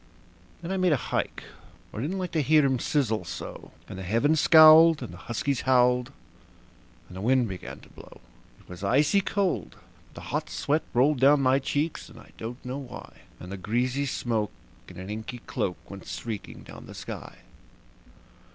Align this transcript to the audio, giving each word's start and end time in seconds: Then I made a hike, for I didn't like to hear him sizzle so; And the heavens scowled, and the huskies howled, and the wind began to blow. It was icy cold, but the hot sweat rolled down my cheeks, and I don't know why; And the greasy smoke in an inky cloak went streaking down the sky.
Then 0.63 0.71
I 0.71 0.77
made 0.77 0.93
a 0.93 1.09
hike, 1.11 1.43
for 1.91 1.99
I 1.99 2.01
didn't 2.01 2.17
like 2.17 2.31
to 2.31 2.41
hear 2.41 2.65
him 2.65 2.79
sizzle 2.79 3.23
so; 3.23 3.69
And 3.87 3.99
the 3.99 4.03
heavens 4.03 4.41
scowled, 4.41 5.03
and 5.03 5.13
the 5.13 5.17
huskies 5.29 5.61
howled, 5.61 6.11
and 7.07 7.15
the 7.15 7.21
wind 7.21 7.47
began 7.47 7.81
to 7.81 7.89
blow. 7.89 8.19
It 8.59 8.67
was 8.67 8.83
icy 8.83 9.21
cold, 9.21 9.75
but 10.07 10.13
the 10.15 10.27
hot 10.31 10.49
sweat 10.49 10.81
rolled 10.95 11.19
down 11.19 11.41
my 11.43 11.59
cheeks, 11.59 12.09
and 12.09 12.19
I 12.19 12.31
don't 12.39 12.65
know 12.65 12.79
why; 12.79 13.13
And 13.39 13.51
the 13.51 13.57
greasy 13.57 14.07
smoke 14.07 14.51
in 14.87 14.97
an 14.97 15.11
inky 15.11 15.37
cloak 15.37 15.77
went 15.87 16.07
streaking 16.07 16.63
down 16.63 16.87
the 16.87 16.95
sky. 16.95 17.35